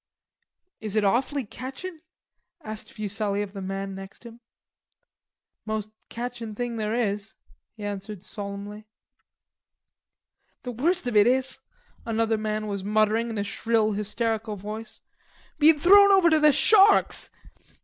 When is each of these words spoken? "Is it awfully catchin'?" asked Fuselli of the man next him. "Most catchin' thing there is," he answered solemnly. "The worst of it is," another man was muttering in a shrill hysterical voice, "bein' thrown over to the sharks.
"Is 0.79 0.95
it 0.95 1.03
awfully 1.03 1.45
catchin'?" 1.45 1.99
asked 2.63 2.91
Fuselli 2.91 3.43
of 3.43 3.53
the 3.53 3.61
man 3.61 3.93
next 3.93 4.25
him. 4.25 4.39
"Most 5.63 5.91
catchin' 6.09 6.55
thing 6.55 6.77
there 6.77 6.95
is," 6.95 7.35
he 7.77 7.83
answered 7.83 8.23
solemnly. 8.23 8.87
"The 10.63 10.71
worst 10.71 11.05
of 11.05 11.15
it 11.15 11.27
is," 11.27 11.59
another 12.03 12.39
man 12.39 12.65
was 12.65 12.83
muttering 12.83 13.29
in 13.29 13.37
a 13.37 13.43
shrill 13.43 13.91
hysterical 13.91 14.55
voice, 14.55 15.01
"bein' 15.59 15.79
thrown 15.79 16.11
over 16.11 16.31
to 16.31 16.39
the 16.39 16.51
sharks. 16.51 17.29